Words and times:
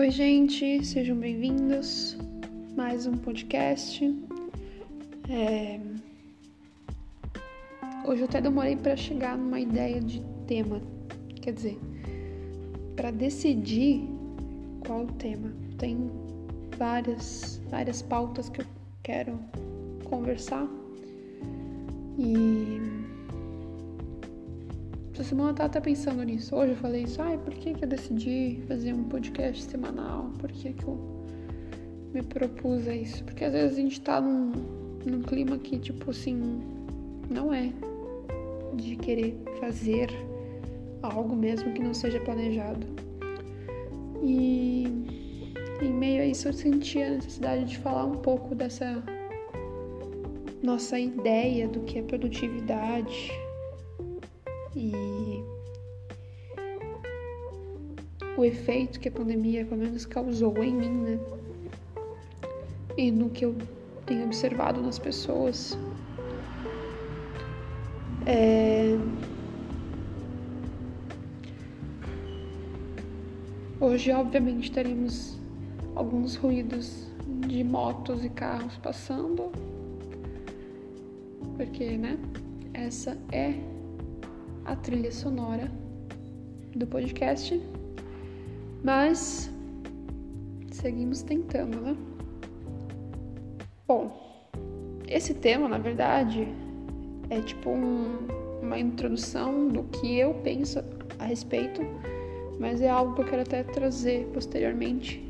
Oi, 0.00 0.10
gente, 0.10 0.82
sejam 0.82 1.14
bem-vindos. 1.14 2.16
Mais 2.74 3.06
um 3.06 3.18
podcast. 3.18 4.02
É... 5.28 5.78
Hoje 8.06 8.22
eu 8.22 8.24
até 8.24 8.40
demorei 8.40 8.76
para 8.76 8.96
chegar 8.96 9.36
numa 9.36 9.60
ideia 9.60 10.00
de 10.00 10.22
tema, 10.46 10.80
quer 11.42 11.52
dizer, 11.52 11.78
para 12.96 13.10
decidir 13.10 14.08
qual 14.86 15.02
o 15.02 15.12
tema. 15.12 15.52
Tem 15.76 16.10
várias, 16.78 17.60
várias 17.68 18.00
pautas 18.00 18.48
que 18.48 18.62
eu 18.62 18.66
quero 19.02 19.38
conversar 20.08 20.66
e 22.18 22.99
essa 25.20 25.28
semana 25.28 25.50
eu 25.50 25.54
tava 25.54 25.66
até 25.68 25.80
pensando 25.80 26.22
nisso. 26.22 26.56
Hoje 26.56 26.72
eu 26.72 26.76
falei 26.76 27.02
isso, 27.02 27.20
ai, 27.20 27.36
por 27.36 27.52
que, 27.52 27.74
que 27.74 27.84
eu 27.84 27.88
decidi 27.88 28.62
fazer 28.66 28.94
um 28.94 29.04
podcast 29.04 29.62
semanal? 29.64 30.30
Por 30.38 30.50
que, 30.50 30.72
que 30.72 30.84
eu 30.84 30.98
me 32.14 32.22
propus 32.22 32.88
a 32.88 32.94
isso? 32.94 33.22
Porque 33.24 33.44
às 33.44 33.52
vezes 33.52 33.76
a 33.76 33.80
gente 33.82 34.00
tá 34.00 34.18
num, 34.18 34.50
num 35.04 35.20
clima 35.20 35.58
que, 35.58 35.78
tipo 35.78 36.10
assim, 36.10 36.62
não 37.28 37.52
é 37.52 37.70
de 38.74 38.96
querer 38.96 39.38
fazer 39.60 40.08
algo 41.02 41.36
mesmo 41.36 41.70
que 41.74 41.82
não 41.82 41.92
seja 41.92 42.18
planejado. 42.20 42.86
E 44.22 44.86
em 45.82 45.92
meio 45.92 46.22
a 46.22 46.26
isso 46.26 46.48
eu 46.48 46.52
senti 46.54 47.02
a 47.02 47.10
necessidade 47.10 47.66
de 47.66 47.78
falar 47.78 48.06
um 48.06 48.16
pouco 48.16 48.54
dessa 48.54 49.02
nossa 50.62 50.98
ideia 50.98 51.68
do 51.68 51.80
que 51.80 51.98
é 51.98 52.02
produtividade 52.02 53.49
e 54.74 55.42
o 58.36 58.44
efeito 58.44 59.00
que 59.00 59.08
a 59.08 59.12
pandemia, 59.12 59.64
pelo 59.64 59.80
menos, 59.82 60.06
causou 60.06 60.62
em 60.62 60.74
mim, 60.74 60.88
né? 60.88 61.18
E 62.96 63.10
no 63.10 63.30
que 63.30 63.44
eu 63.44 63.54
tenho 64.06 64.24
observado 64.24 64.80
nas 64.80 64.98
pessoas. 64.98 65.76
É... 68.26 68.96
Hoje, 73.80 74.12
obviamente, 74.12 74.70
teremos 74.70 75.38
alguns 75.94 76.36
ruídos 76.36 77.08
de 77.46 77.64
motos 77.64 78.24
e 78.24 78.28
carros 78.28 78.76
passando, 78.78 79.50
porque, 81.56 81.96
né? 81.96 82.18
Essa 82.72 83.18
é 83.32 83.54
a 84.70 84.76
trilha 84.76 85.10
sonora 85.10 85.68
do 86.76 86.86
podcast, 86.86 87.60
mas 88.84 89.52
seguimos 90.70 91.22
tentando, 91.22 91.80
né? 91.80 91.96
Bom, 93.84 94.16
esse 95.08 95.34
tema, 95.34 95.68
na 95.68 95.78
verdade, 95.78 96.46
é 97.30 97.40
tipo 97.40 97.68
um, 97.70 98.16
uma 98.62 98.78
introdução 98.78 99.66
do 99.66 99.82
que 99.82 100.16
eu 100.16 100.34
penso 100.34 100.78
a 101.18 101.24
respeito, 101.24 101.82
mas 102.60 102.80
é 102.80 102.88
algo 102.88 103.16
que 103.16 103.22
eu 103.22 103.26
quero 103.26 103.42
até 103.42 103.64
trazer 103.64 104.30
posteriormente 104.32 105.20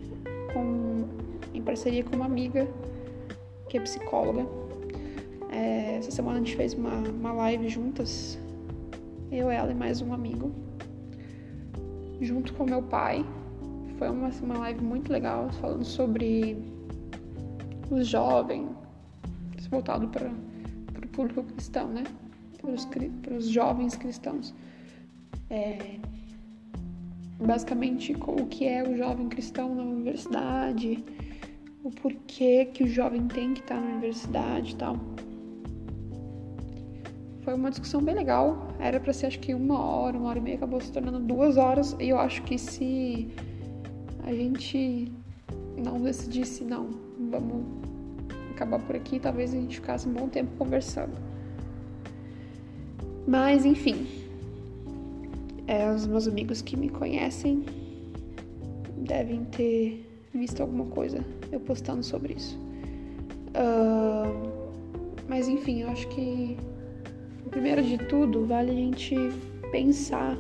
com, 0.53 1.07
em 1.55 1.63
parceria 1.63 2.05
com 2.05 2.15
uma 2.15 2.27
amiga 2.27 2.69
que 3.71 3.79
é 3.79 3.81
psicóloga. 3.81 4.47
É, 5.51 5.97
essa 5.97 6.11
semana 6.11 6.37
a 6.37 6.39
gente 6.41 6.55
fez 6.57 6.75
uma, 6.75 6.93
uma 6.93 7.33
live 7.33 7.71
juntas 7.71 8.39
eu, 9.31 9.51
ela 9.51 9.71
e 9.71 9.75
mais 9.75 10.03
um 10.03 10.13
amigo, 10.13 10.53
junto 12.21 12.53
com 12.55 12.65
meu 12.65 12.83
pai. 12.83 13.25
Foi 13.99 14.09
uma, 14.09 14.29
uma 14.43 14.59
live 14.59 14.83
muito 14.83 15.13
legal, 15.13 15.51
falando 15.53 15.85
sobre 15.85 16.57
os 17.91 18.09
jovens, 18.09 18.69
voltado 19.71 20.09
para 20.09 20.29
o 20.29 21.09
público 21.09 21.45
cristão, 21.45 21.89
né? 21.89 22.05
Para 23.23 23.35
os 23.35 23.49
jovens 23.49 23.97
cristãos. 23.97 24.55
É, 25.49 25.99
basicamente, 27.39 28.15
o 28.15 28.47
que 28.47 28.67
é 28.67 28.83
o 28.83 28.97
jovem 28.97 29.29
cristão 29.29 29.75
na 29.75 29.83
universidade, 29.83 31.05
o 31.85 31.91
porquê 31.91 32.67
que 32.67 32.85
o 32.85 32.89
jovem 32.89 33.27
tem 33.29 33.55
que 33.55 33.61
estar 33.61 33.81
na 33.81 33.91
universidade 33.93 34.73
e 34.73 34.77
tal. 34.77 34.97
Foi 37.43 37.55
uma 37.55 37.71
discussão 37.71 38.03
bem 38.03 38.15
legal. 38.15 38.69
Era 38.79 39.01
para 39.01 39.13
ser 39.13 39.27
acho 39.27 39.39
que 39.41 39.55
uma 39.55 39.79
hora, 39.79 40.17
uma 40.17 40.29
hora 40.29 40.39
e 40.39 40.43
meia, 40.43 40.57
acabou 40.57 40.81
se 40.81 40.93
tornando 40.93 41.19
duas 41.19 41.57
horas. 41.57 41.97
E 41.99 42.09
eu 42.09 42.19
acho 42.19 42.43
que 42.43 42.59
se 42.59 43.29
a 44.25 44.33
gente 44.33 45.11
não 45.77 46.01
decidisse, 46.01 46.65
não, 46.65 46.91
vamos 47.31 47.65
acabar 48.51 48.79
por 48.81 48.95
aqui, 48.95 49.19
talvez 49.19 49.55
a 49.55 49.57
gente 49.57 49.77
ficasse 49.77 50.07
um 50.07 50.13
bom 50.13 50.29
tempo 50.29 50.51
conversando. 50.59 51.13
Mas 53.27 53.65
enfim, 53.65 54.07
é, 55.67 55.91
os 55.91 56.07
meus 56.07 56.29
amigos 56.29 56.61
que 56.61 56.77
me 56.77 56.89
conhecem 56.89 57.65
devem 58.97 59.45
ter 59.47 60.07
visto 60.35 60.61
alguma 60.61 60.87
coisa 60.87 61.25
eu 61.51 61.61
postando 61.61 62.03
sobre 62.03 62.35
isso. 62.35 62.59
Uh, 63.51 64.51
mas 65.29 65.49
enfim, 65.49 65.83
eu 65.83 65.89
acho 65.89 66.09
que 66.09 66.57
primeiro 67.49 67.83
de 67.83 67.99
tudo, 67.99 68.45
vale 68.47 68.71
a 68.71 68.75
gente 68.75 69.17
pensar 69.71 70.37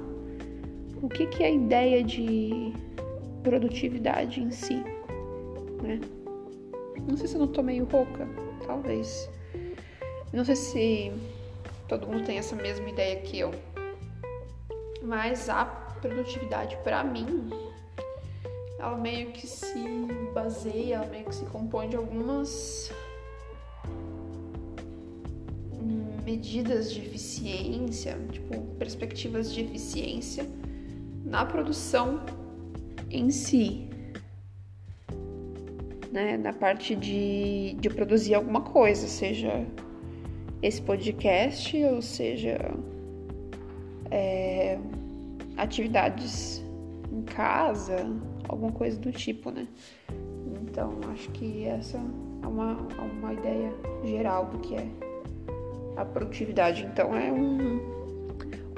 o 1.03 1.09
que, 1.09 1.27
que 1.27 1.43
é 1.43 1.47
a 1.47 1.51
ideia 1.51 2.05
de 2.05 2.73
produtividade 3.43 4.41
em 4.41 4.51
si, 4.51 4.83
né? 5.83 6.01
Não 7.09 7.17
sei 7.17 7.27
se 7.27 7.35
eu 7.35 7.41
não 7.41 7.49
tô 7.49 7.63
meio 7.63 7.85
rouca, 7.85 8.29
talvez. 8.67 9.31
Não 10.33 10.45
sei 10.45 10.57
se 10.57 11.13
todo 11.89 12.07
mundo 12.07 12.25
tem 12.25 12.39
essa 12.39 12.55
mesma 12.55 12.89
ideia 12.89 13.21
que 13.23 13.39
eu. 13.39 13.53
Mas 15.03 15.49
a 15.49 15.65
produtividade 15.65 16.77
para 16.85 17.03
mim, 17.03 17.51
ela 18.79 18.97
meio 18.97 19.33
que 19.33 19.47
se 19.47 19.85
baseia, 20.35 20.97
ela 20.97 21.07
meio 21.07 21.25
que 21.25 21.35
se 21.35 21.45
compõe 21.47 21.89
de 21.89 21.97
algumas 21.97 22.93
medidas 26.31 26.93
de 26.93 27.01
eficiência, 27.01 28.17
tipo 28.31 28.57
perspectivas 28.79 29.53
de 29.53 29.63
eficiência 29.63 30.47
na 31.25 31.45
produção 31.45 32.21
em 33.11 33.31
si, 33.31 33.89
né? 36.13 36.37
Na 36.37 36.53
parte 36.53 36.95
de, 36.95 37.75
de 37.81 37.91
produzir 37.91 38.35
alguma 38.35 38.61
coisa, 38.61 39.09
seja 39.09 39.67
esse 40.63 40.81
podcast, 40.81 41.77
ou 41.85 42.01
seja 42.01 42.59
é, 44.09 44.79
atividades 45.57 46.65
em 47.13 47.23
casa, 47.23 47.97
alguma 48.49 48.71
coisa 48.71 48.97
do 49.01 49.11
tipo, 49.11 49.51
né? 49.51 49.67
Então 50.63 51.01
acho 51.13 51.29
que 51.31 51.65
essa 51.65 51.99
é 51.99 52.47
uma, 52.47 52.77
uma 53.19 53.33
ideia 53.33 53.75
geral 54.05 54.47
do 54.47 54.59
que 54.61 54.77
é 54.77 55.10
a 56.01 56.05
produtividade. 56.05 56.89
Então 56.91 57.15
é 57.15 57.31
um 57.31 57.81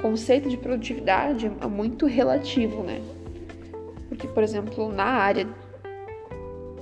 conceito 0.00 0.49
de 0.49 0.56
produtividade 0.56 1.49
muito 1.71 2.06
relativo, 2.06 2.83
né? 2.83 3.00
Porque, 4.09 4.27
por 4.27 4.43
exemplo, 4.43 4.93
na 4.93 5.05
área 5.05 5.47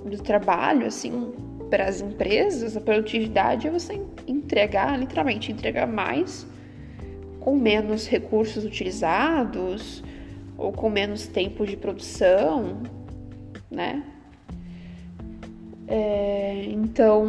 do 0.05 0.23
trabalho, 0.23 0.87
assim, 0.87 1.33
para 1.69 1.85
as 1.85 2.01
empresas, 2.01 2.77
a 2.77 2.81
produtividade 2.81 3.69
é 3.69 3.71
você 3.71 4.01
entregar, 4.27 4.99
literalmente, 4.99 5.53
entregar 5.53 5.87
mais 5.87 6.47
com 7.39 7.55
menos 7.55 8.09
recursos 8.09 8.65
utilizados 8.65 10.03
ou 10.59 10.73
com 10.73 10.91
menos 10.91 11.27
tempo 11.27 11.67
de 11.67 11.77
produção, 11.77 12.83
né? 13.71 14.03
É, 15.87 16.65
então, 16.69 17.29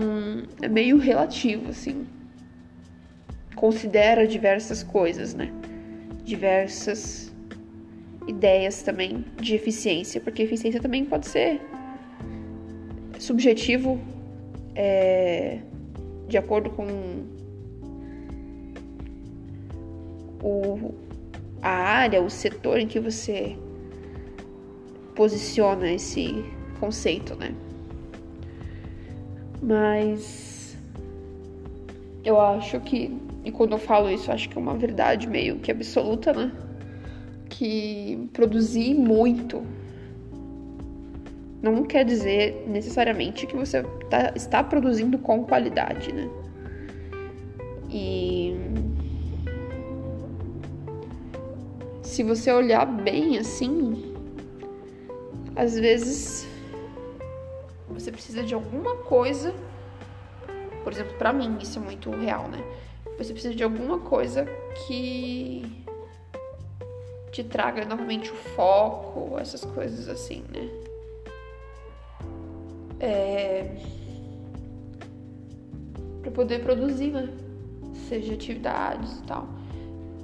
é 0.62 0.68
meio 0.68 0.98
relativo, 0.98 1.70
assim 1.70 2.06
considera 3.56 4.28
diversas 4.28 4.84
coisas, 4.84 5.34
né? 5.34 5.52
Diversas 6.24 7.32
ideias 8.28 8.84
também 8.84 9.26
de 9.40 9.56
eficiência, 9.56 10.22
porque 10.22 10.44
eficiência 10.44 10.80
também 10.80 11.06
pode 11.06 11.28
ser 11.28 11.62
subjetivo 13.20 14.00
é, 14.76 15.60
de 16.28 16.38
acordo 16.38 16.70
com 16.70 16.88
o, 20.42 20.94
a 21.62 21.70
área, 21.70 22.22
o 22.22 22.30
setor 22.30 22.80
em 22.80 22.88
que 22.88 23.00
você 23.00 23.56
posiciona 25.16 25.92
esse 25.92 26.44
conceito, 26.80 27.36
né? 27.36 27.54
Mas 29.62 30.76
eu 32.24 32.40
acho 32.40 32.80
que 32.80 33.16
e 33.44 33.52
quando 33.52 33.74
eu 33.74 33.80
falo 33.80 34.10
isso, 34.10 34.32
acho 34.32 34.50
que 34.50 34.58
é 34.58 34.62
uma 34.62 34.76
verdade 34.76 35.28
meio 35.28 35.58
que 35.60 35.72
absoluta, 35.72 36.34
né? 36.34 36.52
Que 37.50 38.30
produzir 38.34 38.94
muito 38.94 39.64
não 41.62 41.84
quer 41.84 42.04
dizer 42.04 42.66
necessariamente 42.68 43.46
que 43.46 43.56
você 43.56 43.84
tá, 44.10 44.34
está 44.36 44.64
produzindo 44.64 45.18
com 45.20 45.44
qualidade, 45.44 46.12
né? 46.12 46.28
E 47.90 48.56
se 52.02 52.24
você 52.24 52.52
olhar 52.52 52.86
bem 52.86 53.38
assim, 53.38 54.16
às 55.56 55.78
vezes 55.78 56.48
você 57.90 58.12
precisa 58.12 58.42
de 58.42 58.54
alguma 58.56 58.96
coisa. 58.98 59.54
Por 60.84 60.92
exemplo, 60.92 61.14
para 61.18 61.32
mim 61.32 61.58
isso 61.62 61.78
é 61.78 61.82
muito 61.82 62.10
real, 62.10 62.48
né? 62.48 62.64
Você 63.18 63.34
precisa 63.34 63.54
de 63.54 63.64
alguma 63.64 64.00
coisa 64.00 64.46
que 64.88 65.86
te 67.32 67.44
traga 67.44 67.86
novamente 67.86 68.30
o 68.32 68.36
foco, 68.36 69.38
essas 69.40 69.64
coisas 69.64 70.10
assim, 70.10 70.44
né? 70.52 70.70
É... 73.00 73.76
Pra 76.22 76.32
poder 76.32 76.62
produzir, 76.62 77.12
né? 77.12 77.30
Seja 78.10 78.34
atividades 78.34 79.20
e 79.20 79.24
tal. 79.24 79.48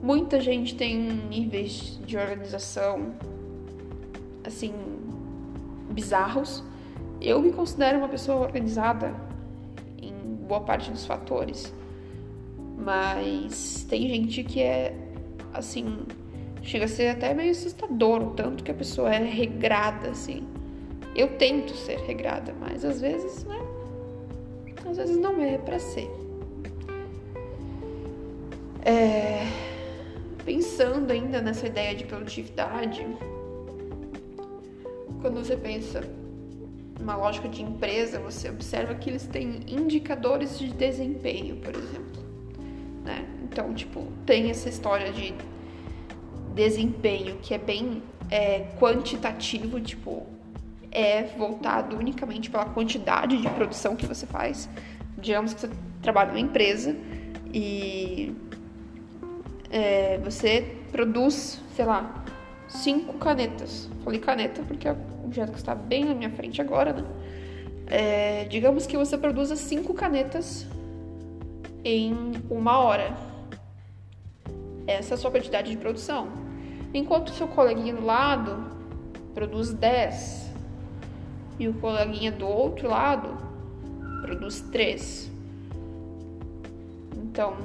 Muita 0.02 0.40
gente 0.40 0.76
tem 0.76 0.96
níveis 0.96 2.00
de 2.06 2.18
organização 2.18 3.14
assim 4.44 4.74
bizarros. 5.90 6.64
Eu 7.20 7.42
me 7.42 7.52
considero 7.52 7.98
uma 7.98 8.08
pessoa 8.08 8.42
organizada 8.42 9.14
em 10.00 10.14
boa 10.48 10.62
parte 10.62 10.92
dos 10.92 11.06
fatores. 11.06 11.74
Mas 12.78 13.86
tem 13.90 14.08
gente 14.08 14.44
que 14.44 14.62
é 14.62 14.96
assim, 15.54 16.06
chega 16.62 16.86
a 16.86 16.88
ser 16.88 17.08
até 17.10 17.34
meio 17.34 17.52
assustador 17.52 18.22
o 18.22 18.30
tanto 18.32 18.64
que 18.64 18.72
a 18.72 18.74
pessoa 18.74 19.14
é 19.14 19.24
regrada 19.24 20.12
assim. 20.12 20.48
Eu 21.16 21.38
tento 21.38 21.76
ser 21.76 21.98
regrada, 22.02 22.54
mas 22.60 22.86
às 22.86 23.02
vezes, 23.02 23.44
né? 23.44 23.60
Às 24.90 24.98
vezes 24.98 25.18
não 25.18 25.42
é 25.42 25.58
para 25.58 25.80
ser. 25.80 26.10
É, 28.86 29.46
pensando 30.46 31.12
ainda 31.12 31.42
nessa 31.42 31.68
ideia 31.68 31.94
de 31.96 32.06
produtividade, 32.06 33.06
quando 35.22 35.44
você 35.44 35.58
pensa 35.58 36.02
numa 37.00 37.16
lógica 37.16 37.50
de 37.50 37.62
empresa, 37.62 38.20
você 38.20 38.50
observa 38.50 38.96
que 38.96 39.10
eles 39.10 39.26
têm 39.28 39.60
indicadores 39.68 40.58
de 40.58 40.72
desempenho, 40.72 41.58
por 41.58 41.76
exemplo. 41.76 42.17
Então, 43.50 43.74
tipo, 43.74 44.08
tem 44.26 44.50
essa 44.50 44.70
história 44.70 45.12
de 45.12 45.34
desempenho 46.54 47.38
que 47.42 47.54
é 47.54 47.58
bem 47.58 48.04
é, 48.30 48.66
quantitativo, 48.80 49.80
tipo, 49.80 50.26
é 50.92 51.24
voltado 51.24 51.96
unicamente 51.96 52.50
pela 52.50 52.66
quantidade 52.66 53.38
de 53.42 53.50
produção 53.50 53.96
que 53.96 54.06
você 54.06 54.26
faz. 54.26 54.70
Digamos 55.18 55.54
que 55.54 55.62
você 55.62 55.70
trabalha 56.02 56.30
numa 56.30 56.40
empresa 56.40 56.96
e 57.54 58.36
é, 59.70 60.18
você 60.24 60.76
produz, 60.92 61.62
sei 61.76 61.86
lá, 61.86 62.26
cinco 62.68 63.14
canetas. 63.14 63.90
Falei 64.04 64.20
caneta 64.20 64.62
porque 64.68 64.88
é 64.88 64.92
o 64.92 65.26
objeto 65.26 65.52
que 65.52 65.58
está 65.58 65.74
bem 65.74 66.06
na 66.06 66.14
minha 66.14 66.30
frente 66.30 66.62
agora, 66.62 66.94
né? 66.94 67.04
É, 67.90 68.46
digamos 68.46 68.86
que 68.86 68.98
você 68.98 69.18
produza 69.18 69.56
cinco 69.56 69.94
canetas 69.94 70.68
em 71.84 72.14
uma 72.50 72.80
hora. 72.80 73.27
Essa 74.88 75.14
é 75.14 75.16
a 75.16 75.18
sua 75.18 75.30
quantidade 75.30 75.70
de 75.70 75.78
produção. 75.78 76.30
Enquanto 76.94 77.28
o 77.28 77.34
seu 77.34 77.48
coleguinha 77.48 77.94
do 77.94 78.06
lado 78.06 78.66
produz 79.34 79.74
10 79.74 80.52
e 81.60 81.68
o 81.68 81.74
coleguinha 81.74 82.32
do 82.32 82.48
outro 82.48 82.88
lado 82.88 83.38
produz 84.22 84.62
3. 84.62 85.30
Então, 87.16 87.56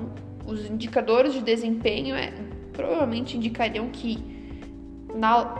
os 0.44 0.68
indicadores 0.68 1.32
de 1.32 1.40
desempenho 1.40 2.16
é, 2.16 2.32
provavelmente 2.72 3.36
indicariam 3.36 3.88
que 3.88 4.18
na 5.14 5.54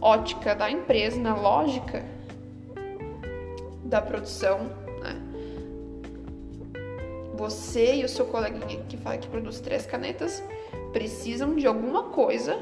ótica 0.00 0.54
da 0.54 0.70
empresa, 0.70 1.18
na 1.20 1.34
lógica 1.34 2.04
da 3.84 4.02
produção, 4.02 4.70
né, 5.00 5.16
você 7.36 7.96
e 7.96 8.04
o 8.04 8.08
seu 8.08 8.26
coleguinha 8.26 8.82
que 8.88 8.96
fala 8.96 9.18
que 9.18 9.28
produz 9.28 9.60
três 9.60 9.86
canetas 9.86 10.42
precisam 10.94 11.56
de 11.56 11.66
alguma 11.66 12.04
coisa 12.04 12.56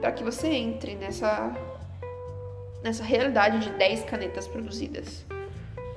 para 0.00 0.12
que 0.12 0.22
você 0.22 0.48
entre 0.48 0.94
nessa 0.94 1.52
nessa 2.82 3.02
realidade 3.02 3.60
de 3.60 3.70
10 3.70 4.04
canetas 4.04 4.46
produzidas. 4.46 5.24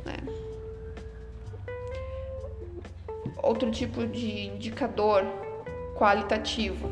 Né? 0.05 0.15
Outro 3.43 3.69
tipo 3.69 4.07
de 4.07 4.47
indicador 4.47 5.25
qualitativo, 5.97 6.89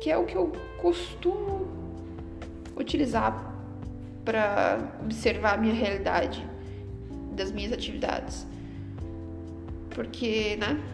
que 0.00 0.08
é 0.08 0.16
o 0.16 0.24
que 0.24 0.36
eu 0.36 0.52
costumo 0.80 1.66
utilizar 2.76 3.52
para 4.24 4.96
observar 5.02 5.54
a 5.54 5.56
minha 5.56 5.74
realidade 5.74 6.46
das 7.32 7.50
minhas 7.50 7.72
atividades. 7.72 8.46
Porque, 9.90 10.56
né? 10.56 10.93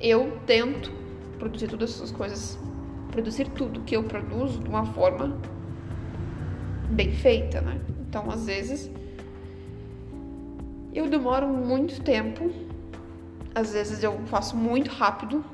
Eu 0.00 0.38
tento 0.46 0.92
produzir 1.38 1.68
todas 1.68 1.90
essas 1.90 2.10
coisas, 2.10 2.58
produzir 3.10 3.48
tudo 3.50 3.80
que 3.80 3.96
eu 3.96 4.02
produzo 4.04 4.60
de 4.60 4.68
uma 4.68 4.84
forma 4.86 5.38
bem 6.90 7.12
feita, 7.12 7.60
né? 7.60 7.80
Então, 8.00 8.30
às 8.30 8.46
vezes, 8.46 8.90
eu 10.92 11.08
demoro 11.08 11.46
muito 11.46 12.00
tempo, 12.02 12.50
às 13.54 13.72
vezes 13.72 14.02
eu 14.02 14.18
faço 14.26 14.56
muito 14.56 14.90
rápido, 14.90 15.44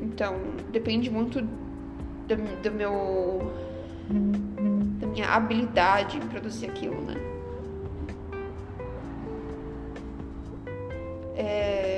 então 0.00 0.34
depende 0.70 1.10
muito 1.10 1.40
do, 1.40 2.36
do 2.62 2.72
meu 2.72 3.52
da 5.00 5.06
minha 5.06 5.28
habilidade 5.28 6.16
em 6.16 6.20
produzir 6.20 6.66
aquilo, 6.66 7.00
né? 7.02 7.14
É, 11.34 11.95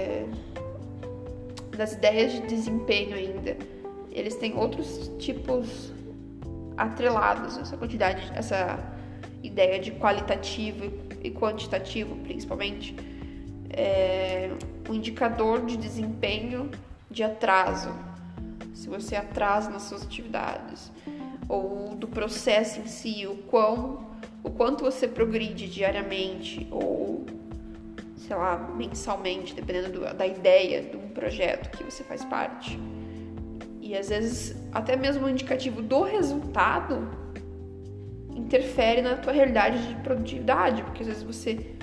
das 1.79 1.93
ideias 1.93 2.33
de 2.33 2.41
desempenho 2.41 3.15
ainda, 3.15 3.57
eles 4.11 4.35
têm 4.35 4.57
outros 4.57 5.11
tipos 5.19 5.93
atrelados 6.77 7.57
essa 7.57 7.77
quantidade, 7.77 8.31
essa 8.35 8.79
ideia 9.45 9.79
de 9.79 9.93
qualitativo 9.93 10.93
e 11.23 11.31
quantitativo, 11.31 12.17
principalmente, 12.17 12.97
é 13.71 14.51
indicador 14.91 15.65
de 15.65 15.77
desempenho 15.77 16.69
de 17.09 17.23
atraso. 17.23 17.95
Se 18.75 18.89
você 18.89 19.15
atrasa 19.15 19.71
nas 19.71 19.83
suas 19.83 20.03
atividades, 20.03 20.91
ou 21.49 21.95
do 21.95 22.09
processo 22.09 22.81
em 22.81 22.87
si, 22.87 23.25
o 23.27 23.37
quão, 23.37 24.05
o 24.43 24.51
quanto 24.51 24.83
você 24.83 25.07
progride 25.07 25.69
diariamente 25.69 26.67
ou 26.71 27.25
sei 28.29 28.37
lá, 28.37 28.59
mensalmente, 28.77 29.55
dependendo 29.55 30.01
do, 30.01 30.15
da 30.15 30.27
ideia 30.27 30.83
de 30.83 30.97
um 30.97 30.98
projeto 31.19 31.77
que 31.77 31.83
você 31.83 32.05
faz 32.05 32.25
parte 32.25 32.79
e 33.81 33.97
às 33.97 34.09
vezes 34.09 34.55
até 34.73 34.97
mesmo 34.97 35.27
o 35.27 35.29
indicativo 35.29 35.83
do 35.83 36.03
resultado 36.03 37.09
interfere 38.37 39.03
na 39.03 39.17
tua 39.17 39.33
realidade 39.33 39.89
de 39.89 39.95
produtividade, 40.03 40.83
porque 40.85 41.03
às 41.03 41.09
vezes 41.09 41.23
você 41.25 41.75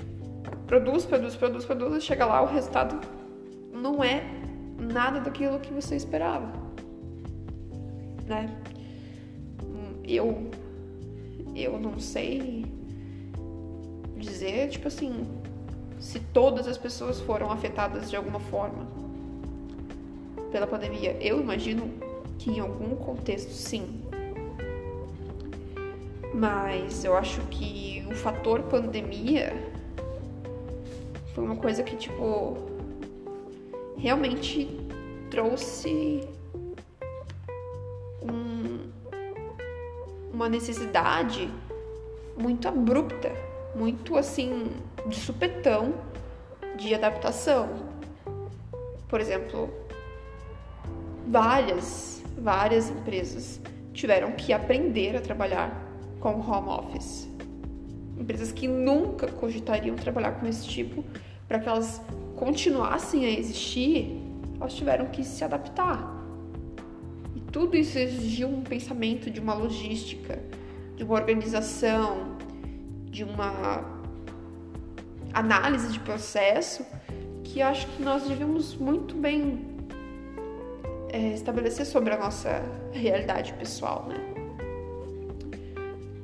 produz, 0.66 1.06
produz, 1.06 1.36
produz, 1.36 1.66
produz, 1.66 1.98
e 1.98 2.02
chega 2.02 2.26
lá 2.26 2.42
o 2.42 2.46
resultado 2.46 3.06
não 3.74 4.02
é 4.02 4.24
nada 4.80 5.20
daquilo 5.20 5.60
que 5.60 5.74
você 5.74 5.96
esperava, 5.98 6.54
né? 8.26 8.56
Eu 10.08 10.50
eu 11.54 11.80
não 11.80 12.00
sei 12.00 12.66
dizer, 14.18 14.70
tipo 14.70 14.88
assim, 14.88 15.26
se 16.00 16.20
todas 16.20 16.68
as 16.68 16.78
pessoas 16.78 17.20
foram 17.20 17.52
afetadas 17.52 18.10
de 18.10 18.16
alguma 18.16 18.40
forma 18.40 19.05
pela 20.56 20.66
pandemia? 20.66 21.18
Eu 21.20 21.42
imagino 21.42 21.92
que 22.40 22.50
em 22.50 22.62
algum 22.62 22.96
contexto 22.96 23.52
sim. 23.52 24.02
Mas 26.34 27.04
eu 27.04 27.14
acho 27.18 27.42
que 27.48 28.08
o 28.10 28.16
fator 28.16 28.62
pandemia 28.64 29.54
foi 31.34 31.44
uma 31.44 31.58
coisa 31.58 31.84
que, 31.84 31.98
tipo, 31.98 32.56
realmente 33.98 34.70
trouxe 35.30 36.26
um, 38.22 38.90
uma 40.34 40.48
necessidade 40.48 41.54
muito 42.38 42.66
abrupta, 42.70 43.30
muito 43.76 44.16
assim, 44.16 44.72
de 45.06 45.18
supetão 45.18 45.94
de 46.78 46.96
adaptação. 46.96 47.68
Por 49.10 49.20
exemplo, 49.20 49.85
várias, 51.28 52.24
várias 52.38 52.90
empresas 52.90 53.62
tiveram 53.94 54.32
que 54.34 54.54
aprender 54.54 55.16
a 55.16 55.22
trabalhar 55.22 55.84
com 56.20 56.40
home 56.40 56.70
office. 56.70 57.28
empresas 58.18 58.52
que 58.52 58.68
nunca 58.68 59.28
cogitariam 59.28 59.96
trabalhar 59.96 60.40
com 60.40 60.48
esse 60.48 60.66
tipo, 60.68 61.04
para 61.48 61.60
que 61.60 61.68
elas 61.68 62.02
continuassem 62.36 63.26
a 63.26 63.30
existir, 63.30 64.22
elas 64.60 64.74
tiveram 64.74 65.08
que 65.08 65.24
se 65.24 65.44
adaptar. 65.44 66.16
E 67.36 67.42
tudo 67.42 67.76
isso 67.76 67.98
exigiu 67.98 68.48
um 68.48 68.62
pensamento 68.62 69.30
de 69.30 69.40
uma 69.40 69.54
logística, 69.54 70.42
de 70.96 71.04
uma 71.04 71.16
organização, 71.16 72.38
de 73.10 73.24
uma 73.24 73.84
análise 75.34 75.92
de 75.92 76.00
processo 76.00 76.86
que 77.44 77.62
acho 77.62 77.88
que 77.88 78.02
nós 78.02 78.24
devemos 78.24 78.76
muito 78.76 79.14
bem 79.16 79.75
é, 81.16 81.34
estabelecer 81.34 81.86
sobre 81.86 82.14
a 82.14 82.18
nossa 82.18 82.62
realidade 82.92 83.54
pessoal, 83.54 84.06
né? 84.10 84.18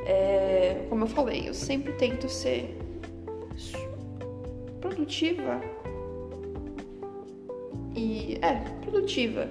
É, 0.05 0.86
como 0.89 1.05
eu 1.05 1.07
falei, 1.07 1.48
eu 1.48 1.53
sempre 1.53 1.93
tento 1.93 2.27
ser 2.27 2.77
produtiva 4.81 5.62
e 7.95 8.38
é 8.41 8.55
produtiva 8.81 9.48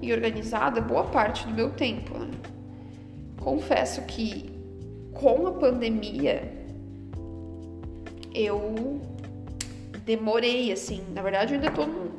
e 0.00 0.12
organizada 0.12 0.80
boa 0.80 1.04
parte 1.04 1.44
do 1.48 1.52
meu 1.52 1.70
tempo. 1.70 2.16
Né? 2.16 2.30
Confesso 3.40 4.02
que 4.02 4.48
com 5.12 5.48
a 5.48 5.52
pandemia 5.52 6.52
eu 8.32 9.00
demorei 10.04 10.70
assim, 10.70 11.02
na 11.12 11.22
verdade 11.22 11.54
eu 11.54 11.60
ainda 11.60 11.72
tô 11.72 11.86
no, 11.86 12.13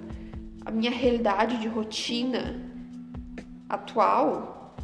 a 0.65 0.71
minha 0.71 0.91
realidade 0.91 1.59
de 1.59 1.67
rotina 1.67 2.59
atual 3.69 4.75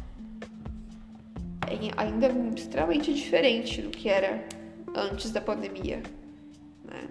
é 1.66 2.00
ainda 2.00 2.28
extremamente 2.56 3.12
diferente 3.12 3.82
do 3.82 3.90
que 3.90 4.08
era 4.08 4.46
antes 4.94 5.30
da 5.30 5.40
pandemia. 5.40 6.02
Né? 6.84 7.08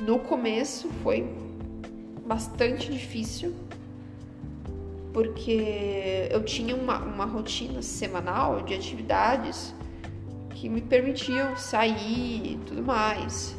No 0.00 0.18
começo 0.18 0.88
foi 1.02 1.26
bastante 2.26 2.90
difícil, 2.90 3.54
porque 5.12 6.28
eu 6.30 6.44
tinha 6.44 6.74
uma, 6.74 6.98
uma 6.98 7.24
rotina 7.24 7.80
semanal 7.82 8.62
de 8.62 8.74
atividades 8.74 9.74
que 10.50 10.68
me 10.68 10.80
permitiam 10.80 11.56
sair 11.56 12.52
e 12.52 12.60
tudo 12.66 12.82
mais. 12.82 13.54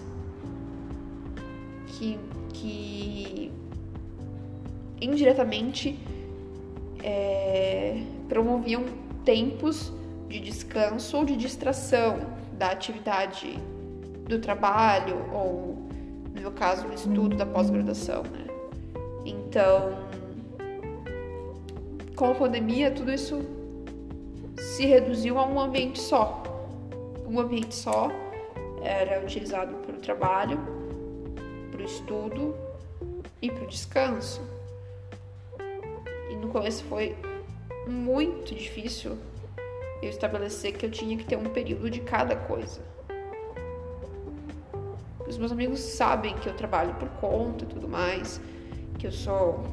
Que, 1.87 2.19
que 2.53 2.96
indiretamente 5.01 5.97
é, 7.03 8.01
promoviam 8.27 8.83
tempos 9.23 9.91
de 10.27 10.39
descanso 10.39 11.17
ou 11.17 11.25
de 11.25 11.35
distração 11.35 12.19
da 12.53 12.71
atividade 12.71 13.57
do 14.27 14.39
trabalho 14.39 15.25
ou, 15.33 15.77
no 16.33 16.41
meu 16.41 16.51
caso, 16.51 16.87
do 16.87 16.93
estudo 16.93 17.35
da 17.35 17.45
pós-graduação, 17.45 18.23
né? 18.23 18.47
Então, 19.25 19.97
com 22.15 22.31
a 22.31 22.35
pandemia, 22.35 22.91
tudo 22.91 23.11
isso 23.11 23.41
se 24.57 24.85
reduziu 24.85 25.37
a 25.37 25.45
um 25.45 25.59
ambiente 25.59 25.99
só. 25.99 26.43
Um 27.27 27.39
ambiente 27.39 27.75
só 27.75 28.09
era 28.81 29.21
utilizado 29.23 29.75
para 29.75 29.95
o 29.95 29.99
trabalho, 29.99 30.59
para 31.71 31.81
o 31.81 31.85
estudo 31.85 32.55
e 33.41 33.51
para 33.51 33.63
o 33.63 33.67
descanso. 33.67 34.41
Começo 36.57 36.83
foi 36.85 37.15
muito 37.87 38.55
difícil 38.55 39.15
eu 40.01 40.09
estabelecer 40.09 40.73
que 40.73 40.87
eu 40.87 40.89
tinha 40.89 41.15
que 41.15 41.23
ter 41.23 41.35
um 41.35 41.43
período 41.43 41.87
de 41.87 41.99
cada 41.99 42.35
coisa. 42.35 42.81
Os 45.27 45.37
meus 45.37 45.51
amigos 45.51 45.79
sabem 45.79 46.35
que 46.39 46.49
eu 46.49 46.55
trabalho 46.55 46.95
por 46.95 47.09
conta 47.09 47.63
e 47.63 47.67
tudo 47.67 47.87
mais, 47.87 48.41
que 48.97 49.05
eu 49.05 49.11
sou 49.11 49.63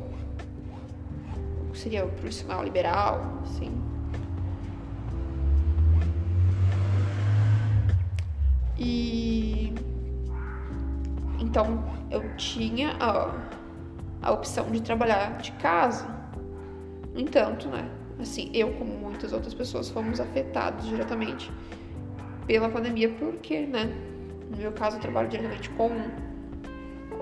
seria 1.73 2.05
um 2.05 2.11
profissional 2.11 2.63
liberal, 2.63 3.41
assim. 3.45 3.73
E 8.79 9.73
então 11.41 11.83
eu 12.11 12.37
tinha 12.37 12.95
a, 13.01 13.33
a 14.21 14.33
opção 14.33 14.71
de 14.71 14.83
trabalhar 14.83 15.39
de 15.39 15.51
casa. 15.53 16.24
No 17.15 17.21
entanto, 17.21 17.69
né? 17.69 17.89
Assim, 18.21 18.51
eu, 18.53 18.73
como 18.75 18.93
muitas 18.93 19.33
outras 19.33 19.55
pessoas, 19.55 19.89
fomos 19.89 20.21
afetados 20.21 20.87
diretamente 20.89 21.51
pela 22.47 22.69
pandemia, 22.69 23.09
porque, 23.09 23.61
né? 23.61 23.93
No 24.51 24.57
meu 24.57 24.73
caso, 24.73 24.97
eu 24.97 25.01
trabalho 25.01 25.29
diretamente 25.29 25.71
com 25.71 25.91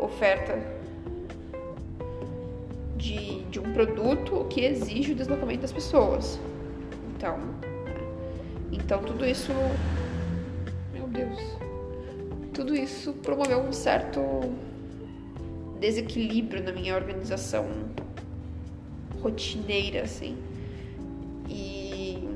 oferta 0.02 0.58
de, 2.96 3.42
de 3.44 3.60
um 3.60 3.72
produto 3.72 4.46
que 4.48 4.64
exige 4.64 5.12
o 5.12 5.14
deslocamento 5.14 5.60
das 5.62 5.72
pessoas. 5.72 6.40
Então, 7.14 7.36
né? 7.36 7.54
então 8.72 9.02
tudo 9.02 9.26
isso, 9.26 9.52
meu 10.92 11.06
Deus, 11.08 11.38
tudo 12.54 12.74
isso 12.74 13.12
promoveu 13.14 13.60
um 13.60 13.72
certo 13.72 14.20
desequilíbrio 15.78 16.62
na 16.62 16.72
minha 16.72 16.94
organização 16.94 17.66
rotineira, 19.22 20.02
assim. 20.02 20.36
E, 21.48 22.28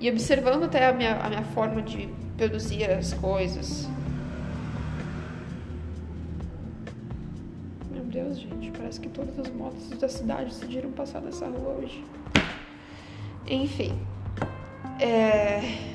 e 0.00 0.10
observando 0.10 0.64
até 0.64 0.88
a 0.88 0.92
minha, 0.92 1.16
a 1.16 1.28
minha 1.28 1.44
forma 1.44 1.80
de 1.82 2.08
produzir 2.36 2.90
as 2.90 3.12
coisas, 3.14 3.88
Deus, 8.12 8.38
gente, 8.38 8.70
parece 8.72 9.00
que 9.00 9.08
todas 9.08 9.38
as 9.38 9.48
motos 9.48 9.88
da 9.98 10.06
cidade 10.06 10.50
decidiram 10.50 10.92
passar 10.92 11.22
nessa 11.22 11.46
rua 11.46 11.78
hoje. 11.78 12.04
Enfim. 13.46 13.98
É... 15.00 15.91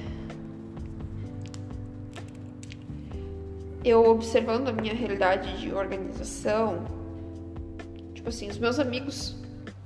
Eu 3.87 4.05
observando 4.09 4.67
a 4.67 4.73
minha 4.73 4.93
realidade 4.93 5.59
de 5.59 5.73
organização, 5.73 6.85
tipo 8.13 8.29
assim, 8.29 8.49
os 8.49 8.57
meus 8.57 8.79
amigos, 8.79 9.35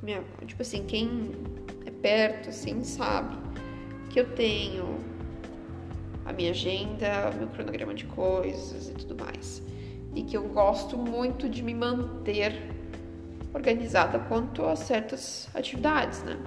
minha, 0.01 0.24
tipo 0.48 0.62
assim, 0.62 0.84
quem 0.86 1.31
é 1.86 1.91
perto, 1.91 2.50
assim, 2.50 2.84
sabe 2.84 3.38
que 4.10 4.20
eu 4.20 4.34
tenho 4.34 5.00
a 6.25 6.34
minha 6.34 6.50
agenda, 6.50 7.31
meu 7.38 7.48
cronograma 7.48 7.93
de 7.93 8.05
coisas 8.05 8.89
e 8.89 8.93
tudo 8.93 9.24
mais 9.24 9.62
e 10.15 10.24
que 10.24 10.36
eu 10.36 10.43
gosto 10.50 10.98
muito 10.98 11.48
de 11.50 11.63
me 11.63 11.74
manter 11.74 12.53
organizada 13.53 14.20
quanto 14.20 14.65
a 14.65 14.75
certas 14.75 15.50
atividades, 15.53 16.24
né? 16.24 16.38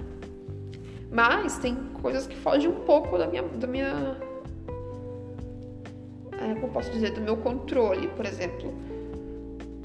Mas 1.11 1.57
tem 1.59 1.75
coisas 2.01 2.27
que 2.27 2.35
fogem 2.35 2.69
um 2.69 2.81
pouco 2.81 3.17
da 3.17 3.27
minha, 3.27 3.43
da 3.43 3.67
minha, 3.67 4.17
é, 6.51 6.55
como 6.55 6.71
posso 6.71 6.91
dizer, 6.91 7.11
do 7.11 7.21
meu 7.21 7.37
controle, 7.37 8.07
por 8.09 8.25
exemplo, 8.25 8.73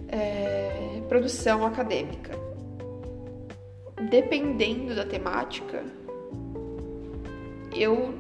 é, 0.09 1.03
produção 1.09 1.67
acadêmica. 1.67 2.39
Dependendo 4.11 4.95
da 4.95 5.05
temática, 5.05 5.85
eu 7.75 8.15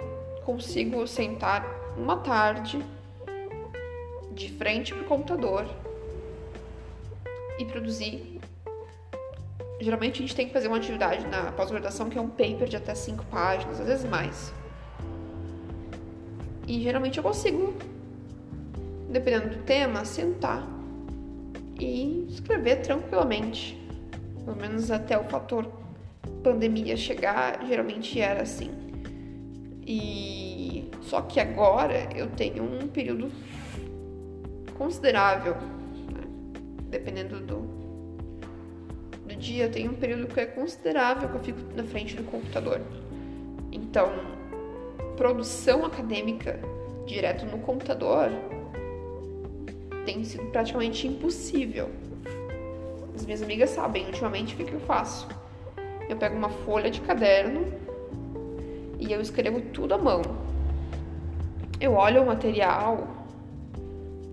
consigo 0.44 1.06
sentar 1.06 1.66
uma 1.96 2.18
tarde 2.18 2.84
de 4.32 4.50
frente 4.52 4.94
para 4.94 5.02
o 5.02 5.06
computador 5.06 5.66
e 7.58 7.64
produzir. 7.64 8.40
Geralmente 9.80 10.16
a 10.18 10.20
gente 10.20 10.36
tem 10.36 10.46
que 10.46 10.52
fazer 10.52 10.68
uma 10.68 10.76
atividade 10.76 11.26
na 11.26 11.52
pós-graduação 11.52 12.08
que 12.08 12.18
é 12.18 12.20
um 12.20 12.28
paper 12.28 12.68
de 12.68 12.76
até 12.76 12.94
cinco 12.94 13.24
páginas, 13.26 13.80
às 13.80 13.86
vezes 13.86 14.04
mais. 14.08 14.52
E 16.66 16.82
geralmente 16.82 17.18
eu 17.18 17.24
consigo, 17.24 17.74
dependendo 19.10 19.56
do 19.56 19.62
tema, 19.64 20.04
sentar 20.04 20.66
e 21.78 22.26
escrever 22.28 22.76
tranquilamente. 22.82 23.76
Pelo 24.44 24.56
menos 24.56 24.90
até 24.90 25.18
o 25.18 25.24
fator 25.24 25.70
pandemia 26.42 26.96
chegar, 26.96 27.64
geralmente 27.66 28.20
era 28.20 28.42
assim. 28.42 28.70
E 29.86 30.90
só 31.02 31.22
que 31.22 31.40
agora 31.40 32.08
eu 32.14 32.28
tenho 32.28 32.62
um 32.62 32.86
período 32.86 33.30
considerável, 34.78 35.54
né? 35.54 36.22
dependendo 36.88 37.40
do, 37.40 37.60
do 39.26 39.36
dia. 39.36 39.68
Tem 39.68 39.88
um 39.88 39.94
período 39.94 40.32
que 40.32 40.40
é 40.40 40.46
considerável 40.46 41.28
que 41.28 41.34
eu 41.34 41.42
fico 41.42 41.60
na 41.74 41.84
frente 41.84 42.14
do 42.14 42.22
computador. 42.24 42.80
Então, 43.72 44.12
produção 45.16 45.84
acadêmica 45.84 46.60
direto 47.06 47.44
no 47.44 47.58
computador 47.58 48.30
tem 50.04 50.24
sido 50.24 50.44
praticamente 50.46 51.06
impossível. 51.06 51.90
As 53.14 53.24
minhas 53.24 53.42
amigas 53.42 53.70
sabem 53.70 54.06
ultimamente 54.06 54.54
o 54.54 54.56
que, 54.56 54.72
eu 54.72 54.80
faço. 54.80 55.28
Eu 56.08 56.16
pego 56.16 56.36
uma 56.36 56.48
folha 56.48 56.90
de 56.90 57.00
caderno 57.00 57.66
e 58.98 59.12
eu 59.12 59.20
escrevo 59.20 59.60
tudo 59.72 59.94
à 59.94 59.98
mão. 59.98 60.22
Eu 61.80 61.94
olho 61.94 62.22
o 62.22 62.26
material, 62.26 63.08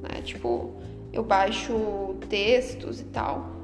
né? 0.02 0.22
Tipo, 0.24 0.74
eu 1.14 1.24
baixo 1.24 2.16
textos 2.30 3.02
e 3.02 3.06
tal 3.06 3.58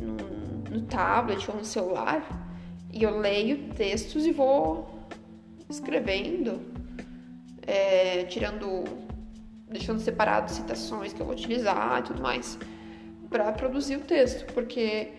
no, 0.00 0.76
no 0.76 0.82
tablet 0.82 1.50
ou 1.50 1.56
no 1.56 1.64
celular 1.64 2.46
e 2.92 3.02
eu 3.02 3.18
leio 3.18 3.74
textos 3.74 4.24
e 4.24 4.32
vou 4.32 4.88
escrevendo, 5.68 6.60
é, 7.66 8.24
tirando, 8.24 8.84
deixando 9.68 10.00
separado 10.00 10.50
citações 10.50 11.12
que 11.12 11.20
eu 11.20 11.26
vou 11.26 11.34
utilizar 11.34 12.00
e 12.00 12.02
tudo 12.02 12.22
mais 12.22 12.58
para 13.28 13.50
produzir 13.52 13.96
o 13.96 14.00
texto, 14.00 14.52
porque 14.52 15.12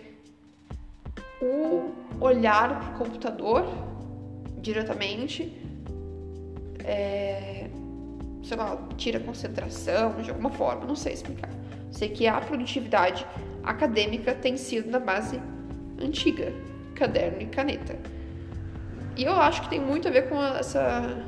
o 1.41 1.91
olhar 2.19 2.79
para 2.79 2.95
o 2.95 2.97
computador 2.97 3.65
diretamente 4.61 5.53
é, 6.83 7.69
sei 8.43 8.57
lá, 8.57 8.77
tira 8.95 9.19
concentração 9.19 10.21
de 10.21 10.29
alguma 10.29 10.49
forma, 10.49 10.85
não 10.85 10.95
sei 10.95 11.13
explicar. 11.13 11.49
Sei 11.91 12.09
que 12.09 12.27
a 12.27 12.39
produtividade 12.39 13.25
acadêmica 13.63 14.33
tem 14.33 14.55
sido 14.55 14.89
na 14.89 14.99
base 14.99 15.39
antiga, 16.01 16.53
caderno 16.95 17.41
e 17.41 17.45
caneta. 17.45 17.97
E 19.17 19.23
eu 19.23 19.33
acho 19.33 19.63
que 19.63 19.69
tem 19.69 19.81
muito 19.81 20.07
a 20.07 20.11
ver 20.11 20.29
com 20.29 20.41
essa 20.41 21.25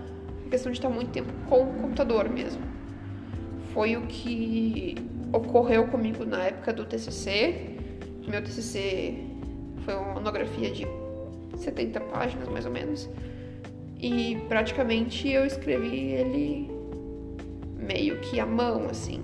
questão 0.49 0.71
de 0.71 0.77
estar 0.77 0.89
muito 0.89 1.11
tempo 1.11 1.31
com 1.47 1.63
o 1.63 1.73
computador 1.81 2.29
mesmo. 2.29 2.68
Foi 3.73 3.95
o 3.95 4.01
que 4.07 4.95
ocorreu 5.31 5.87
comigo 5.87 6.25
na 6.25 6.45
época 6.45 6.73
do 6.73 6.85
TCC. 6.85 7.75
Meu 8.27 8.43
TCC 8.43 9.15
foi 9.85 9.95
uma 9.95 10.13
monografia 10.13 10.71
de 10.71 10.87
70 11.57 11.99
páginas, 12.01 12.47
mais 12.47 12.65
ou 12.65 12.71
menos. 12.71 13.09
E 13.99 14.37
praticamente 14.47 15.29
eu 15.29 15.45
escrevi 15.45 16.13
ele 16.13 16.71
meio 17.77 18.19
que 18.21 18.39
à 18.39 18.45
mão, 18.45 18.87
assim. 18.89 19.21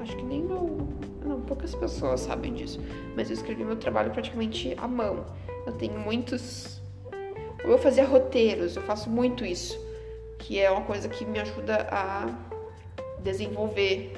Acho 0.00 0.16
que 0.16 0.22
nem 0.22 0.40
eu. 0.48 0.88
Não, 1.24 1.40
poucas 1.42 1.74
pessoas 1.74 2.20
sabem 2.20 2.54
disso. 2.54 2.80
Mas 3.14 3.28
eu 3.28 3.34
escrevi 3.34 3.64
meu 3.64 3.76
trabalho 3.76 4.10
praticamente 4.10 4.74
à 4.78 4.88
mão. 4.88 5.26
Eu 5.66 5.72
tenho 5.74 5.98
muitos. 5.98 6.80
Eu 7.62 7.76
fazia 7.78 8.04
roteiros, 8.06 8.76
eu 8.76 8.82
faço 8.82 9.10
muito 9.10 9.44
isso. 9.44 9.78
Que 10.40 10.58
é 10.58 10.68
uma 10.70 10.82
coisa 10.82 11.08
que 11.08 11.24
me 11.24 11.38
ajuda 11.38 11.86
a 11.92 12.26
desenvolver 13.22 14.16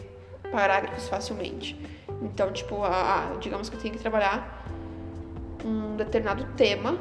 parágrafos 0.51 1.09
facilmente. 1.09 1.79
Então, 2.23 2.51
tipo, 2.53 2.83
a, 2.83 3.37
digamos 3.41 3.69
que 3.69 3.77
eu 3.77 3.81
tenho 3.81 3.95
que 3.95 4.01
trabalhar 4.01 4.65
um 5.65 5.97
determinado 5.97 6.45
tema. 6.57 6.99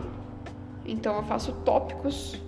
Então, 0.85 1.15
eu 1.15 1.23
faço 1.23 1.53
tópicos 1.63 2.41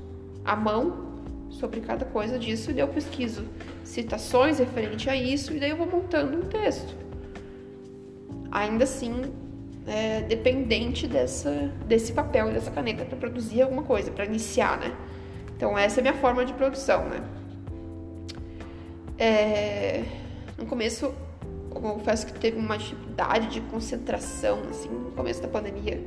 à 0.44 0.56
mão 0.56 1.14
sobre 1.50 1.82
cada 1.82 2.04
coisa 2.06 2.38
disso 2.40 2.72
e 2.72 2.74
daí 2.74 2.84
eu 2.84 2.88
pesquiso 2.88 3.46
citações 3.84 4.58
referente 4.58 5.10
a 5.10 5.16
isso 5.16 5.54
e 5.54 5.60
daí 5.60 5.70
eu 5.70 5.78
vou 5.78 5.88
montando 5.88 6.38
um 6.38 6.42
texto. 6.42 6.96
Ainda 8.52 8.84
assim, 8.84 9.32
é, 9.88 10.22
dependente 10.22 11.08
dessa, 11.08 11.72
desse 11.88 12.14
papel 12.14 12.50
e 12.50 12.54
dessa 12.54 12.72
caneta 12.72 13.06
para 13.06 13.18
produzir 13.18 13.62
alguma 13.62 13.84
coisa, 13.84 14.12
para 14.12 14.26
iniciar, 14.26 14.80
né? 14.80 14.96
Então 15.56 15.78
essa 15.78 16.00
é 16.00 16.02
a 16.02 16.04
minha 16.04 16.22
forma 16.22 16.46
de 16.46 16.54
produção, 16.54 17.06
né? 17.10 17.22
É, 19.18 20.04
no 20.58 20.66
começo, 20.66 21.06
eu 21.06 21.16
confesso 21.70 22.26
que 22.26 22.34
teve 22.34 22.58
uma 22.58 22.78
dificuldade 22.78 23.48
de 23.48 23.62
concentração, 23.62 24.62
assim, 24.70 24.90
no 24.90 25.12
começo 25.12 25.42
da 25.42 25.48
pandemia 25.48 26.02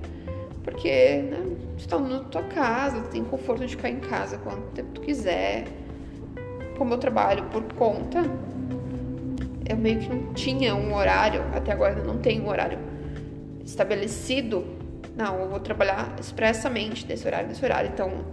porque, 0.67 1.23
né, 1.31 1.57
tu 1.79 1.87
tá 1.87 1.97
na 1.97 2.19
tua 2.25 2.43
casa, 2.43 3.01
tu 3.03 3.11
tem 3.11 3.23
conforto 3.23 3.65
de 3.65 3.77
ficar 3.77 3.89
em 3.89 4.01
casa 4.01 4.37
quanto 4.39 4.63
tempo 4.73 4.91
tu 4.95 5.01
quiser. 5.01 5.65
Como 6.77 6.93
eu 6.93 6.99
trabalho 6.99 7.45
por 7.45 7.63
conta, 7.75 8.25
eu 9.65 9.77
meio 9.77 10.01
que 10.01 10.09
não 10.09 10.35
tinha 10.35 10.75
um 10.75 10.93
horário, 10.93 11.45
até 11.55 11.71
agora 11.71 12.01
eu 12.01 12.05
não 12.05 12.19
tenho 12.19 12.43
um 12.43 12.49
horário 12.49 12.81
estabelecido. 13.65 14.67
Não, 15.15 15.39
eu 15.39 15.49
vou 15.49 15.61
trabalhar 15.61 16.17
expressamente 16.19 17.07
desse 17.07 17.25
horário, 17.25 17.49
desse 17.49 17.65
horário. 17.65 17.89
Então, 17.93 18.25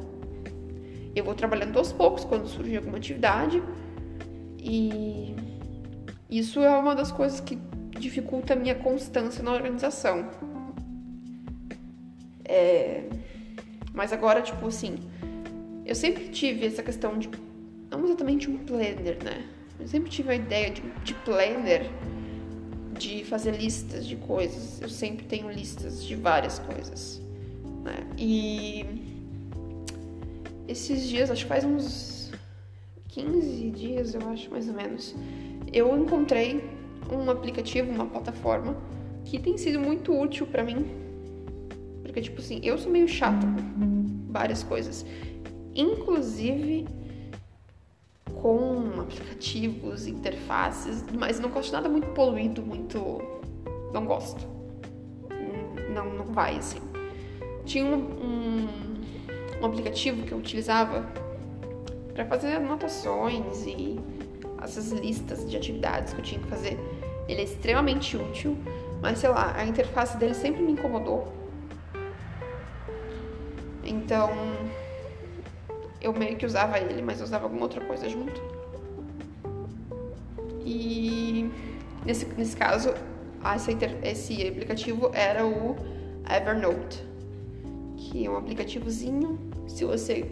eu 1.15 1.23
vou 1.23 1.35
trabalhando 1.35 1.77
aos 1.77 1.91
poucos 1.91 2.25
quando 2.25 2.47
surge 2.47 2.75
alguma 2.75 2.97
atividade. 2.97 3.61
E 4.59 5.35
isso 6.29 6.59
é 6.59 6.69
uma 6.77 6.95
das 6.95 7.11
coisas 7.11 7.39
que 7.39 7.57
dificulta 7.99 8.53
a 8.53 8.55
minha 8.55 8.75
constância 8.75 9.43
na 9.43 9.51
organização. 9.51 10.29
É... 12.45 13.03
Mas 13.93 14.11
agora, 14.11 14.41
tipo 14.41 14.67
assim, 14.67 14.95
eu 15.85 15.95
sempre 15.95 16.29
tive 16.29 16.65
essa 16.65 16.81
questão 16.81 17.17
de. 17.17 17.29
Não 17.91 18.03
exatamente 18.05 18.49
um 18.49 18.57
planner, 18.57 19.23
né? 19.23 19.45
Eu 19.79 19.87
sempre 19.87 20.09
tive 20.09 20.31
a 20.31 20.35
ideia 20.35 20.71
de, 20.71 20.81
de 21.03 21.13
planner, 21.13 21.89
de 22.97 23.23
fazer 23.25 23.51
listas 23.51 24.07
de 24.07 24.15
coisas. 24.15 24.81
Eu 24.81 24.89
sempre 24.89 25.25
tenho 25.25 25.51
listas 25.51 26.03
de 26.03 26.15
várias 26.15 26.57
coisas. 26.57 27.21
Né? 27.83 28.07
E 28.17 29.02
esses 30.67 31.07
dias, 31.07 31.29
acho 31.29 31.43
que 31.43 31.49
faz 31.49 31.63
uns 31.63 32.31
15 33.09 33.69
dias, 33.71 34.15
eu 34.15 34.27
acho, 34.29 34.49
mais 34.49 34.67
ou 34.67 34.73
menos, 34.73 35.15
eu 35.71 35.95
encontrei 35.97 36.63
um 37.11 37.29
aplicativo, 37.29 37.91
uma 37.91 38.05
plataforma 38.05 38.75
que 39.25 39.39
tem 39.39 39.57
sido 39.57 39.79
muito 39.79 40.17
útil 40.17 40.47
para 40.47 40.63
mim 40.63 41.03
porque, 42.13 42.21
tipo 42.21 42.39
assim, 42.39 42.59
eu 42.61 42.77
sou 42.77 42.91
meio 42.91 43.07
chata 43.07 43.43
com 43.47 44.31
várias 44.31 44.61
coisas. 44.61 45.03
Inclusive 45.73 46.85
com 48.39 49.01
aplicativos, 49.01 50.05
interfaces, 50.05 51.03
mas 51.17 51.39
não 51.39 51.49
gosto 51.49 51.69
de 51.69 51.73
nada 51.73 51.89
muito 51.89 52.07
poluído, 52.09 52.61
muito. 52.61 53.19
Não 53.91 54.05
gosto. 54.05 54.47
Não, 55.91 56.13
não 56.13 56.25
vai 56.25 56.57
assim. 56.57 56.81
Tinha 57.65 57.83
um, 57.83 57.95
um, 57.95 58.67
um 59.63 59.69
aplicativo 59.69 60.23
que 60.23 60.31
eu 60.31 60.37
utilizava 60.37 61.05
para 62.13 62.25
fazer 62.25 62.55
anotações 62.55 63.65
e 63.65 63.99
essas 64.61 64.91
listas 64.91 65.49
de 65.49 65.57
atividades 65.57 66.13
que 66.13 66.19
eu 66.19 66.23
tinha 66.23 66.41
que 66.41 66.47
fazer. 66.47 66.77
Ele 67.27 67.41
é 67.41 67.43
extremamente 67.43 68.15
útil, 68.15 68.57
mas 69.01 69.19
sei 69.19 69.29
lá, 69.29 69.53
a 69.55 69.65
interface 69.65 70.17
dele 70.17 70.33
sempre 70.33 70.61
me 70.61 70.73
incomodou 70.73 71.43
então, 73.85 74.29
eu 76.01 76.13
meio 76.13 76.37
que 76.37 76.45
usava 76.45 76.79
ele, 76.79 77.01
mas 77.01 77.21
usava 77.21 77.43
alguma 77.43 77.63
outra 77.63 77.83
coisa 77.83 78.07
junto. 78.07 78.41
E 80.65 81.51
nesse, 82.05 82.25
nesse 82.25 82.55
caso, 82.55 82.93
essa, 83.43 83.71
esse 84.03 84.47
aplicativo 84.47 85.11
era 85.13 85.45
o 85.45 85.75
Evernote, 86.29 87.05
que 87.97 88.25
é 88.25 88.29
um 88.29 88.37
aplicativozinho, 88.37 89.37
se 89.73 89.83
você 89.83 90.29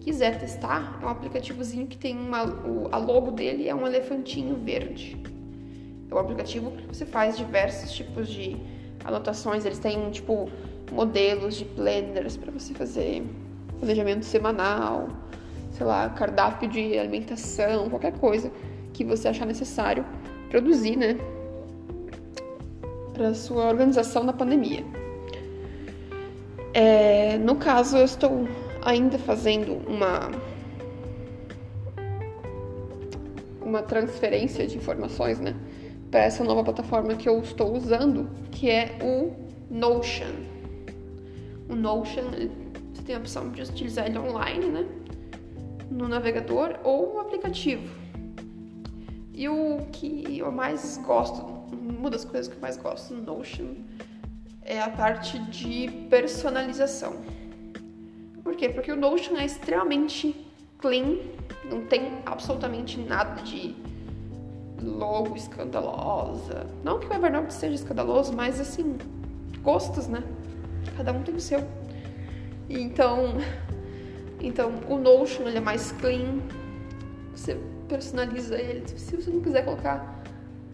quiser 0.00 0.40
testar, 0.40 0.98
é 1.00 1.06
um 1.06 1.08
aplicativozinho 1.08 1.86
que 1.86 1.96
tem 1.96 2.18
uma, 2.18 2.44
o, 2.44 2.88
a 2.90 2.98
logo 2.98 3.30
dele 3.30 3.68
é 3.68 3.74
um 3.74 3.86
elefantinho 3.86 4.56
verde. 4.56 5.16
É 6.10 6.14
um 6.14 6.18
aplicativo 6.18 6.72
que 6.72 6.88
você 6.88 7.06
faz 7.06 7.36
diversos 7.36 7.92
tipos 7.92 8.28
de 8.28 8.56
anotações, 9.04 9.64
eles 9.64 9.78
têm 9.78 10.10
tipo 10.10 10.50
modelos 10.90 11.54
de 11.54 11.64
planners 11.66 12.36
para 12.36 12.50
você 12.50 12.74
fazer 12.74 13.22
planejamento 13.78 14.24
semanal, 14.24 15.08
sei 15.70 15.86
lá, 15.86 16.08
cardápio 16.08 16.68
de 16.68 16.98
alimentação, 16.98 17.88
qualquer 17.88 18.18
coisa 18.18 18.50
que 18.92 19.04
você 19.04 19.28
achar 19.28 19.46
necessário 19.46 20.04
produzir, 20.50 20.96
né? 20.96 21.16
Para 23.14 23.34
sua 23.34 23.68
organização 23.68 24.24
na 24.24 24.32
pandemia. 24.32 24.84
É, 26.74 27.38
no 27.38 27.54
caso, 27.54 27.96
eu 27.96 28.04
estou 28.04 28.48
ainda 28.82 29.18
fazendo 29.18 29.74
uma 29.88 30.30
uma 33.60 33.82
transferência 33.82 34.66
de 34.66 34.76
informações, 34.76 35.38
né, 35.38 35.54
para 36.10 36.20
essa 36.20 36.42
nova 36.42 36.64
plataforma 36.64 37.14
que 37.14 37.28
eu 37.28 37.38
estou 37.38 37.76
usando, 37.76 38.28
que 38.50 38.68
é 38.68 38.98
o 39.00 39.32
Notion 39.70 40.60
o 41.70 41.76
Notion, 41.76 42.24
você 42.92 43.02
tem 43.02 43.14
a 43.14 43.18
opção 43.18 43.50
de 43.50 43.62
utilizar 43.62 44.06
ele 44.06 44.18
online, 44.18 44.66
né? 44.66 44.86
No 45.88 46.08
navegador 46.08 46.80
ou 46.82 47.14
no 47.14 47.20
aplicativo. 47.20 47.88
E 49.32 49.48
o 49.48 49.78
que 49.92 50.38
eu 50.38 50.50
mais 50.50 50.98
gosto, 51.06 51.42
uma 51.72 52.10
das 52.10 52.24
coisas 52.24 52.48
que 52.48 52.56
eu 52.56 52.60
mais 52.60 52.76
gosto 52.76 53.14
no 53.14 53.22
Notion 53.22 53.76
é 54.62 54.80
a 54.80 54.90
parte 54.90 55.38
de 55.46 55.88
personalização. 56.10 57.16
Por 58.50 58.56
quê? 58.56 58.68
Porque 58.68 58.90
o 58.90 58.96
Notion 58.96 59.36
é 59.36 59.44
extremamente 59.44 60.34
clean, 60.78 61.18
não 61.70 61.82
tem 61.82 62.20
absolutamente 62.26 62.98
nada 62.98 63.40
de 63.42 63.76
logo 64.82 65.36
escandalosa. 65.36 66.66
Não 66.82 66.98
que 66.98 67.06
o 67.06 67.14
Evernote 67.14 67.54
seja 67.54 67.76
escandaloso, 67.76 68.32
mas 68.32 68.58
assim, 68.58 68.98
gostos, 69.62 70.08
né? 70.08 70.24
Cada 70.96 71.12
um 71.12 71.22
tem 71.22 71.36
o 71.36 71.40
seu. 71.40 71.60
Então, 72.68 73.34
então 74.40 74.72
o 74.88 74.98
Notion 74.98 75.46
ele 75.46 75.58
é 75.58 75.60
mais 75.60 75.92
clean. 75.92 76.40
Você 77.32 77.56
personaliza 77.88 78.60
ele. 78.60 78.82
Se 78.88 79.14
você 79.14 79.30
não 79.30 79.42
quiser 79.42 79.64
colocar 79.64 80.24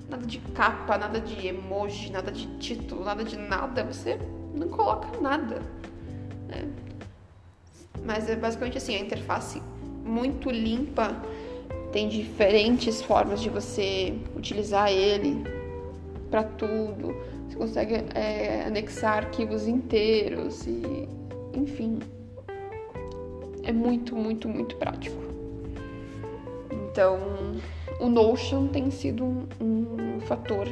nada 0.08 0.24
de 0.24 0.38
capa, 0.38 0.96
nada 0.96 1.20
de 1.20 1.46
emoji, 1.46 2.10
nada 2.10 2.32
de 2.32 2.46
título, 2.56 3.04
nada 3.04 3.22
de 3.22 3.36
nada, 3.36 3.84
você 3.84 4.18
não 4.54 4.68
coloca 4.68 5.20
nada. 5.20 5.60
Né? 6.48 6.66
Mas 8.06 8.30
é 8.30 8.36
basicamente 8.36 8.78
assim, 8.78 8.94
a 8.94 9.00
interface 9.00 9.60
muito 10.04 10.48
limpa, 10.48 11.20
tem 11.90 12.08
diferentes 12.08 13.02
formas 13.02 13.40
de 13.40 13.50
você 13.50 14.14
utilizar 14.36 14.90
ele 14.92 15.42
para 16.30 16.44
tudo. 16.44 17.14
Você 17.48 17.56
consegue 17.56 17.94
é, 18.14 18.64
anexar 18.64 19.24
arquivos 19.24 19.66
inteiros 19.66 20.66
e, 20.66 21.08
enfim, 21.52 21.98
é 23.64 23.72
muito, 23.72 24.14
muito, 24.14 24.48
muito 24.48 24.76
prático. 24.76 25.16
Então, 26.70 27.18
o 27.98 28.08
Notion 28.08 28.68
tem 28.68 28.90
sido 28.90 29.24
um, 29.24 29.46
um 29.60 30.20
fator 30.20 30.68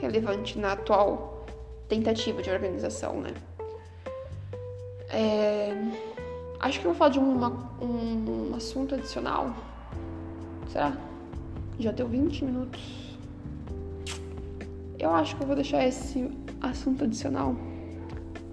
relevante 0.00 0.58
na 0.58 0.72
atual 0.72 1.46
tentativa 1.88 2.42
de 2.42 2.50
organização, 2.50 3.20
né? 3.20 3.32
É, 5.10 5.72
acho 6.60 6.80
que 6.80 6.86
eu 6.86 6.90
vou 6.90 6.98
falar 6.98 7.10
de 7.10 7.18
uma, 7.18 7.48
um, 7.80 8.54
assunto 8.54 8.94
adicional. 8.94 9.54
Será? 10.70 10.96
Já 11.78 11.92
deu 11.92 12.08
20 12.08 12.44
minutos. 12.44 13.16
Eu 14.98 15.10
acho 15.10 15.36
que 15.36 15.42
eu 15.42 15.46
vou 15.46 15.54
deixar 15.54 15.86
esse 15.86 16.28
assunto 16.60 17.04
adicional 17.04 17.54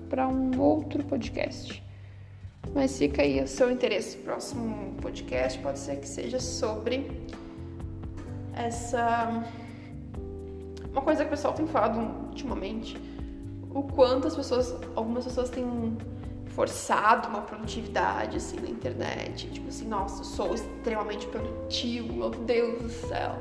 para 0.10 0.28
um 0.28 0.60
outro 0.60 1.04
podcast. 1.04 1.84
Mas 2.74 2.98
fica 2.98 3.22
aí 3.22 3.41
o 3.41 3.48
seu 3.48 3.72
interesse. 3.72 4.18
Próximo 4.18 4.94
podcast 5.02 5.58
pode 5.60 5.80
ser 5.80 5.98
que 5.98 6.08
seja 6.08 6.39
sobre 6.39 7.10
essa. 8.54 9.44
Uma 10.91 11.02
coisa 11.02 11.24
que 11.24 11.28
o 11.28 11.32
pessoal 11.32 11.54
tem 11.54 11.65
falado 11.68 12.00
ultimamente: 12.28 12.98
o 13.74 13.84
quanto 13.84 14.28
as 14.28 14.36
pessoas, 14.36 14.76
algumas 14.96 15.26
pessoas 15.26 15.50
têm 15.50 15.98
forçado 16.56 17.28
uma 17.28 17.41
produtividade 17.41 18.38
assim 18.38 18.58
na 18.60 18.70
internet. 18.70 19.50
Tipo 19.52 19.68
assim, 19.68 19.88
nossa, 19.88 20.24
sou 20.24 20.56
extremamente 20.56 21.28
produtivo, 21.28 22.13
meu 22.13 22.30
Deus 22.30 22.82
do 22.82 22.89
céu. 22.89 23.36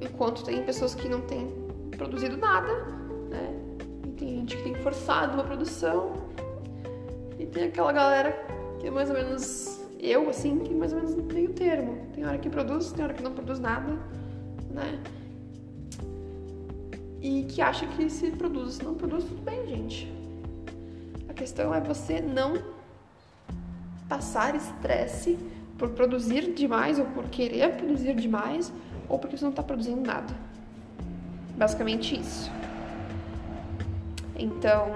Enquanto 0.00 0.42
tem 0.42 0.64
pessoas 0.64 0.94
que 0.94 1.06
não 1.08 1.20
têm 1.20 1.52
produzido 1.96 2.38
nada, 2.38 2.72
né? 3.28 3.54
E 4.06 4.12
tem 4.12 4.28
gente 4.36 4.56
que 4.56 4.62
tem 4.62 4.74
forçado 4.76 5.34
uma 5.34 5.44
produção. 5.44 6.14
E 7.38 7.44
tem 7.44 7.64
aquela 7.64 7.92
galera 7.92 8.32
que 8.80 8.86
é 8.86 8.90
mais 8.90 9.10
ou 9.10 9.16
menos 9.16 9.78
eu, 9.98 10.30
assim, 10.30 10.60
que 10.60 10.72
é 10.72 10.76
mais 10.76 10.92
ou 10.92 10.98
menos 10.98 11.14
no 11.14 11.22
meio 11.22 11.52
termo. 11.52 12.06
Tem 12.14 12.24
hora 12.24 12.38
que 12.38 12.48
produz, 12.48 12.90
tem 12.90 13.04
hora 13.04 13.12
que 13.12 13.22
não 13.22 13.32
produz 13.32 13.60
nada, 13.60 13.98
né? 14.70 14.98
E 17.20 17.42
que 17.44 17.60
acha 17.60 17.86
que 17.86 18.08
se 18.08 18.30
produz, 18.30 18.76
se 18.76 18.82
não 18.82 18.94
produz, 18.94 19.24
tudo 19.24 19.42
bem, 19.42 19.66
gente 19.66 20.20
questão 21.40 21.74
é 21.74 21.80
você 21.80 22.20
não 22.20 22.62
passar 24.06 24.54
estresse 24.54 25.38
por 25.78 25.88
produzir 25.88 26.52
demais 26.52 26.98
ou 26.98 27.06
por 27.06 27.30
querer 27.30 27.76
produzir 27.76 28.14
demais 28.14 28.70
ou 29.08 29.18
porque 29.18 29.38
você 29.38 29.44
não 29.44 29.50
está 29.50 29.62
produzindo 29.62 30.02
nada. 30.02 30.34
Basicamente 31.56 32.20
isso. 32.20 32.52
Então, 34.36 34.92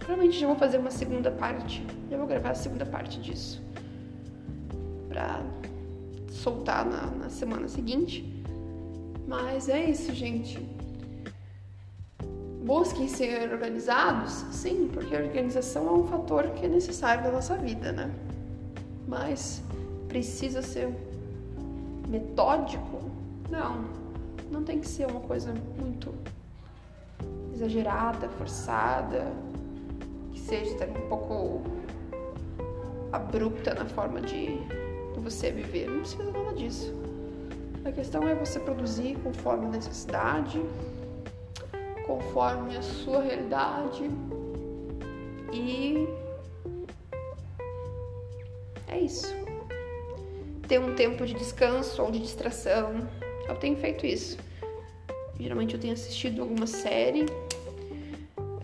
provavelmente 0.00 0.36
já 0.36 0.48
vou 0.48 0.56
fazer 0.56 0.78
uma 0.78 0.90
segunda 0.90 1.30
parte. 1.30 1.86
Já 2.10 2.16
vou 2.16 2.26
gravar 2.26 2.50
a 2.50 2.54
segunda 2.54 2.84
parte 2.84 3.20
disso 3.20 3.62
pra 5.08 5.42
soltar 6.28 6.84
na, 6.84 7.06
na 7.06 7.28
semana 7.28 7.68
seguinte. 7.68 8.24
Mas 9.28 9.68
é 9.68 9.84
isso, 9.88 10.12
gente 10.12 10.75
busquem 12.66 13.06
ser 13.06 13.52
organizados? 13.52 14.32
Sim, 14.50 14.90
porque 14.92 15.14
a 15.14 15.20
organização 15.20 15.86
é 15.86 15.92
um 15.92 16.04
fator 16.08 16.50
que 16.50 16.66
é 16.66 16.68
necessário 16.68 17.22
na 17.22 17.30
nossa 17.30 17.56
vida, 17.56 17.92
né? 17.92 18.10
Mas 19.06 19.62
precisa 20.08 20.60
ser 20.60 20.92
metódico? 22.08 23.00
Não, 23.48 23.84
não 24.50 24.64
tem 24.64 24.80
que 24.80 24.88
ser 24.88 25.06
uma 25.06 25.20
coisa 25.20 25.54
muito 25.80 26.12
exagerada, 27.54 28.28
forçada, 28.30 29.32
que 30.32 30.40
seja 30.40 30.74
um 30.84 31.08
pouco 31.08 31.62
abrupta 33.12 33.74
na 33.74 33.86
forma 33.86 34.20
de, 34.20 34.58
você 35.22 35.50
viver. 35.50 35.88
Não 35.88 36.00
precisa 36.00 36.24
nada 36.24 36.52
disso. 36.54 36.94
A 37.84 37.90
questão 37.90 38.28
é 38.28 38.34
você 38.34 38.60
produzir 38.60 39.16
conforme 39.24 39.66
a 39.66 39.68
necessidade 39.70 40.60
conforme 42.06 42.76
a 42.76 42.82
sua 42.82 43.22
realidade. 43.22 44.08
E 45.52 46.08
é 48.88 49.00
isso. 49.00 49.34
Ter 50.66 50.78
um 50.78 50.94
tempo 50.94 51.26
de 51.26 51.34
descanso 51.34 52.02
ou 52.02 52.10
de 52.10 52.18
distração. 52.18 53.08
Eu 53.48 53.56
tenho 53.56 53.76
feito 53.76 54.06
isso. 54.06 54.38
Geralmente 55.38 55.74
eu 55.74 55.80
tenho 55.80 55.92
assistido 55.92 56.42
alguma 56.42 56.66
série. 56.66 57.26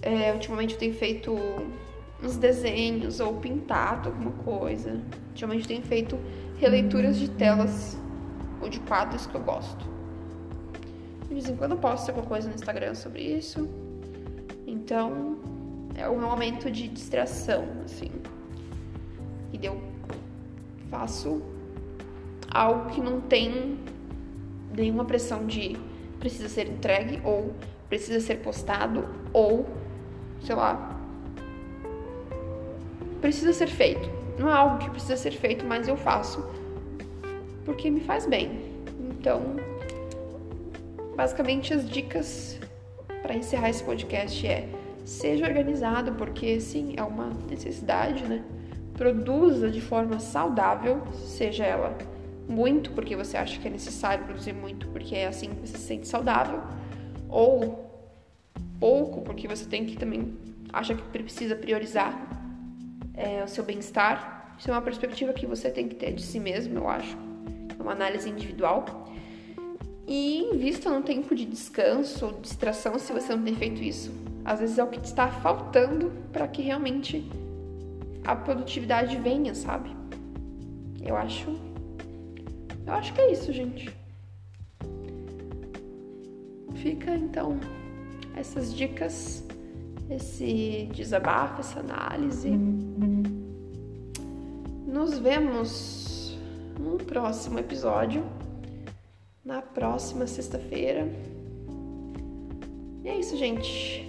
É, 0.00 0.32
ultimamente 0.32 0.74
eu 0.74 0.78
tenho 0.78 0.94
feito 0.94 1.36
uns 2.22 2.36
desenhos 2.36 3.20
ou 3.20 3.34
pintado 3.34 4.08
alguma 4.08 4.32
coisa. 4.44 5.00
Ultimamente 5.28 5.62
eu 5.62 5.68
tenho 5.68 5.82
feito 5.82 6.18
releituras 6.58 7.18
de 7.18 7.30
telas 7.30 7.96
ou 8.60 8.68
de 8.68 8.80
quadros 8.80 9.26
que 9.26 9.34
eu 9.34 9.40
gosto. 9.42 9.91
De 11.32 11.40
vez 11.40 11.48
em 11.48 11.56
quando 11.56 11.72
eu 11.72 11.78
posto 11.78 12.10
alguma 12.10 12.26
coisa 12.26 12.46
no 12.46 12.54
Instagram 12.54 12.94
sobre 12.94 13.22
isso. 13.22 13.66
Então, 14.66 15.38
é 15.96 16.06
o 16.06 16.18
meu 16.18 16.28
momento 16.28 16.70
de 16.70 16.86
distração, 16.86 17.66
assim. 17.86 18.10
E 19.50 19.64
eu 19.64 19.80
faço 20.90 21.40
algo 22.50 22.90
que 22.90 23.00
não 23.00 23.18
tem 23.18 23.78
nenhuma 24.76 25.06
pressão 25.06 25.46
de 25.46 25.74
precisa 26.18 26.50
ser 26.50 26.68
entregue 26.68 27.18
ou 27.24 27.54
precisa 27.88 28.20
ser 28.20 28.42
postado 28.42 29.08
ou, 29.32 29.66
sei 30.42 30.54
lá, 30.54 31.00
precisa 33.22 33.54
ser 33.54 33.68
feito. 33.68 34.06
Não 34.38 34.50
é 34.50 34.52
algo 34.52 34.76
que 34.76 34.90
precisa 34.90 35.16
ser 35.16 35.32
feito, 35.32 35.64
mas 35.64 35.88
eu 35.88 35.96
faço 35.96 36.44
porque 37.64 37.90
me 37.90 38.00
faz 38.00 38.26
bem. 38.26 38.70
Então, 39.00 39.56
Basicamente, 41.16 41.74
as 41.74 41.88
dicas 41.88 42.58
para 43.22 43.34
encerrar 43.34 43.70
esse 43.70 43.82
podcast 43.82 44.46
é: 44.46 44.68
seja 45.04 45.46
organizado, 45.46 46.12
porque 46.12 46.60
sim, 46.60 46.94
é 46.96 47.02
uma 47.02 47.30
necessidade, 47.48 48.24
né? 48.24 48.42
Produza 48.94 49.70
de 49.70 49.80
forma 49.80 50.18
saudável, 50.18 51.02
seja 51.12 51.64
ela 51.64 51.96
muito 52.48 52.90
porque 52.90 53.14
você 53.16 53.36
acha 53.36 53.58
que 53.58 53.68
é 53.68 53.70
necessário 53.70 54.24
produzir 54.24 54.52
muito 54.52 54.88
porque 54.88 55.14
é 55.14 55.26
assim 55.26 55.50
que 55.50 55.66
você 55.66 55.78
se 55.78 55.84
sente 55.84 56.08
saudável, 56.08 56.60
ou 57.28 57.90
pouco 58.78 59.22
porque 59.22 59.46
você 59.46 59.64
tem 59.64 59.86
que 59.86 59.96
também 59.96 60.36
acha 60.72 60.94
que 60.94 61.02
precisa 61.02 61.54
priorizar 61.54 62.14
é, 63.14 63.44
o 63.44 63.48
seu 63.48 63.62
bem-estar. 63.64 64.56
Isso 64.58 64.70
é 64.70 64.72
uma 64.72 64.82
perspectiva 64.82 65.32
que 65.32 65.46
você 65.46 65.70
tem 65.70 65.88
que 65.88 65.94
ter 65.94 66.12
de 66.12 66.22
si 66.22 66.40
mesmo, 66.40 66.78
eu 66.78 66.88
acho. 66.88 67.16
É 67.78 67.82
uma 67.82 67.92
análise 67.92 68.28
individual. 68.28 69.11
E 70.14 70.40
invista 70.52 70.90
num 70.90 71.00
tempo 71.00 71.34
de 71.34 71.46
descanso 71.46 72.34
distração 72.42 72.98
se 72.98 73.10
você 73.14 73.34
não 73.34 73.42
tem 73.42 73.54
feito 73.54 73.82
isso. 73.82 74.12
Às 74.44 74.60
vezes 74.60 74.76
é 74.78 74.84
o 74.84 74.86
que 74.86 75.00
está 75.02 75.28
faltando 75.28 76.12
para 76.30 76.46
que 76.46 76.60
realmente 76.60 77.26
a 78.22 78.36
produtividade 78.36 79.16
venha, 79.16 79.54
sabe? 79.54 79.88
Eu 81.00 81.16
acho. 81.16 81.58
Eu 82.86 82.92
acho 82.92 83.14
que 83.14 83.22
é 83.22 83.32
isso, 83.32 83.50
gente. 83.54 83.88
Fica 86.74 87.14
então 87.14 87.58
essas 88.36 88.74
dicas, 88.74 89.42
esse 90.10 90.90
desabafo, 90.92 91.60
essa 91.60 91.80
análise. 91.80 92.50
Nos 94.86 95.16
vemos 95.16 96.38
no 96.78 96.98
próximo 96.98 97.58
episódio 97.58 98.22
na 99.44 99.60
próxima 99.60 100.26
sexta-feira. 100.26 101.06
E 103.04 103.08
é 103.08 103.18
isso, 103.18 103.36
gente. 103.36 104.06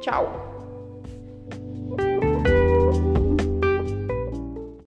Tchau! 0.00 0.55